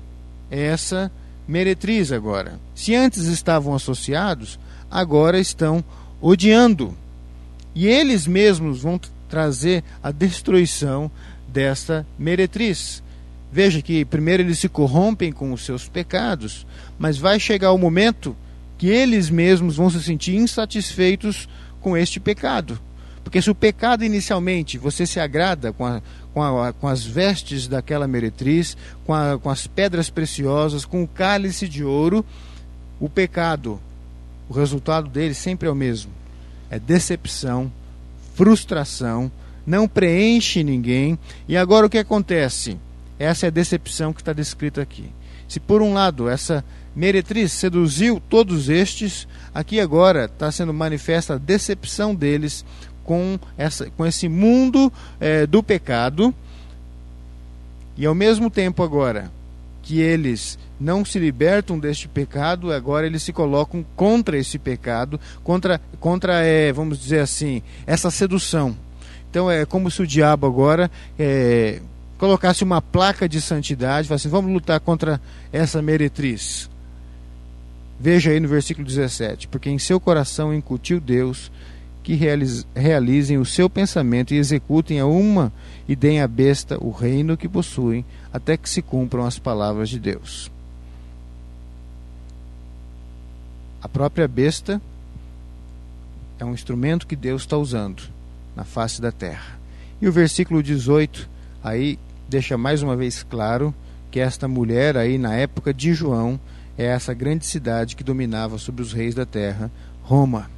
[0.51, 1.11] essa
[1.47, 2.59] meretriz agora.
[2.75, 4.59] Se antes estavam associados,
[4.91, 5.85] agora estão
[6.21, 6.97] odiando.
[7.75, 11.11] E eles mesmos vão trazer a destruição
[11.49, 13.03] desta meretriz.
[13.51, 16.67] Veja que primeiro eles se corrompem com os seus pecados,
[16.99, 18.37] mas vai chegar o momento
[18.79, 21.49] que eles mesmos vão se sentir insatisfeitos
[21.81, 22.79] com este pecado.
[23.23, 26.03] Porque se o pecado inicialmente você se agrada com, a,
[26.35, 31.09] com, a, com as vestes daquela meretriz, com, a, com as pedras preciosas, com o
[31.09, 32.25] cálice de ouro,
[33.01, 33.81] o pecado
[34.53, 36.13] o resultado dele sempre é o mesmo:
[36.71, 37.73] é decepção,
[38.35, 39.33] frustração,
[39.67, 41.19] não preenche ninguém.
[41.49, 42.77] E agora o que acontece?
[43.19, 45.11] Essa é a decepção que está descrita aqui.
[45.49, 46.63] Se por um lado essa
[46.95, 52.63] meretriz seduziu todos estes, aqui agora está sendo manifesta a decepção deles
[53.05, 56.35] com, essa, com esse mundo é, do pecado.
[57.97, 59.31] E ao mesmo tempo agora
[59.83, 65.81] que eles não se libertam deste pecado, agora eles se colocam contra esse pecado, contra,
[66.01, 68.77] contra é, vamos dizer assim, essa sedução.
[69.31, 71.81] Então é como se o diabo agora é,
[72.19, 75.21] colocasse uma placa de santidade, falasse assim, vamos lutar contra
[75.53, 76.71] essa meretriz.
[77.99, 81.51] Veja aí no versículo 17, porque em seu coração incutiu Deus
[82.03, 82.19] que
[82.75, 85.53] realizem o seu pensamento e executem a uma
[85.89, 90.01] e deem à besta o reino que possuem, até que se cumpram as palavras de
[90.01, 90.51] Deus.
[93.81, 94.81] A própria besta
[96.39, 98.03] é um instrumento que Deus está usando
[98.55, 99.59] na face da terra.
[100.01, 101.29] E o versículo 18
[101.63, 101.99] aí
[102.29, 103.75] deixa mais uma vez claro
[104.11, 106.39] que esta mulher aí na época de João
[106.77, 109.71] é essa grande cidade que dominava sobre os reis da terra,
[110.03, 110.51] Roma.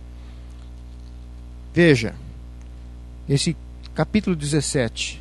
[1.75, 2.15] Veja,
[3.29, 3.57] esse
[3.97, 5.21] capítulo 17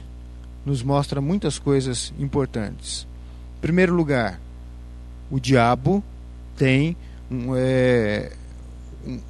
[0.64, 3.08] nos mostra muitas coisas importantes.
[3.58, 4.40] Em primeiro lugar,
[5.32, 6.04] o diabo
[6.56, 6.96] tem
[7.58, 8.34] é,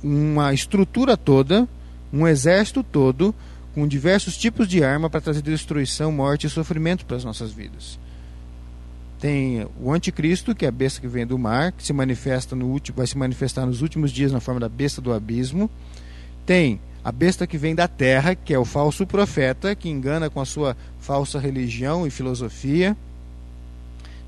[0.04, 1.66] uma estrutura toda,
[2.12, 3.34] um exército todo,
[3.74, 7.98] com diversos tipos de arma para trazer destruição, morte e sofrimento para as nossas vidas.
[9.22, 12.66] Tem o anticristo, que é a besta que vem do mar, que se manifesta no
[12.66, 15.72] último, vai se manifestar nos últimos dias na forma da besta do abismo.
[16.46, 20.40] Tem a besta que vem da terra, que é o falso profeta, que engana com
[20.40, 22.96] a sua falsa religião e filosofia.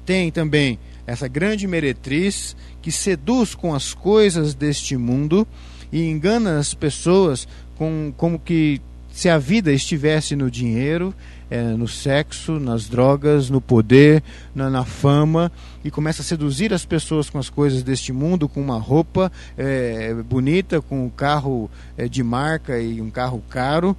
[0.05, 5.47] Tem também essa grande meretriz que seduz com as coisas deste mundo
[5.91, 7.47] e engana as pessoas
[7.77, 11.15] com, como que se a vida estivesse no dinheiro,
[11.49, 14.23] é, no sexo, nas drogas, no poder,
[14.53, 15.51] na, na, fama,
[15.83, 20.13] e começa a seduzir as pessoas com as coisas deste mundo, com uma roupa é,
[20.13, 23.95] bonita, com um carro é, de marca e um carro caro.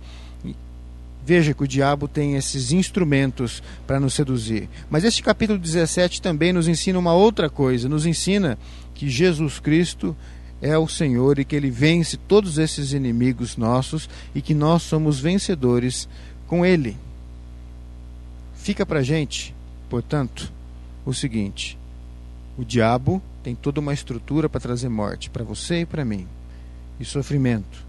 [1.24, 4.68] Veja que o diabo tem esses instrumentos para nos seduzir.
[4.88, 8.56] Mas este capítulo 17 também nos ensina uma outra coisa: nos ensina
[8.94, 10.16] que Jesus Cristo
[10.62, 15.18] é o Senhor e que ele vence todos esses inimigos nossos e que nós somos
[15.20, 16.08] vencedores
[16.46, 16.96] com ele.
[18.66, 19.54] Fica para gente,
[19.88, 20.52] portanto,
[21.04, 21.78] o seguinte:
[22.58, 26.26] o diabo tem toda uma estrutura para trazer morte para você e para mim,
[26.98, 27.86] e sofrimento.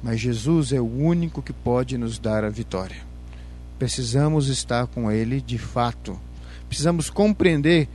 [0.00, 2.98] Mas Jesus é o único que pode nos dar a vitória.
[3.80, 6.16] Precisamos estar com Ele de fato.
[6.68, 7.88] Precisamos compreender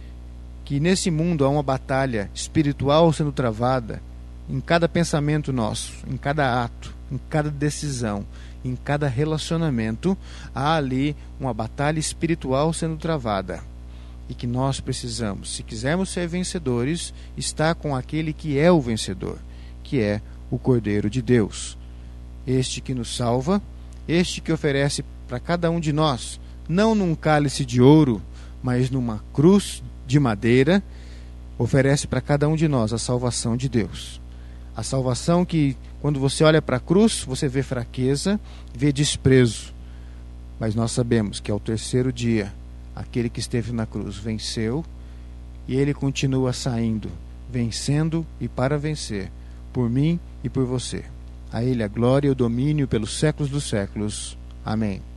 [0.65, 4.01] que nesse mundo há uma batalha espiritual sendo travada
[4.49, 8.25] em cada pensamento nosso, em cada ato, em cada decisão,
[8.63, 10.17] em cada relacionamento.
[10.53, 13.63] Há ali uma batalha espiritual sendo travada
[14.31, 19.37] e que nós precisamos, se quisermos ser vencedores, estar com aquele que é o vencedor,
[19.83, 21.77] que é o Cordeiro de Deus.
[22.47, 23.61] Este que nos salva,
[24.07, 28.21] este que oferece para cada um de nós, não num cálice de ouro,
[28.63, 30.81] mas numa cruz de madeira,
[31.57, 34.21] oferece para cada um de nós a salvação de Deus.
[34.75, 38.39] A salvação que, quando você olha para a cruz, você vê fraqueza,
[38.75, 39.73] vê desprezo.
[40.59, 42.51] Mas nós sabemos que ao terceiro dia
[42.95, 44.83] aquele que esteve na cruz venceu
[45.67, 47.09] e ele continua saindo,
[47.49, 49.31] vencendo e para vencer,
[49.71, 51.05] por mim e por você.
[51.51, 54.37] A ele a glória e o domínio pelos séculos dos séculos.
[54.65, 55.10] Amém.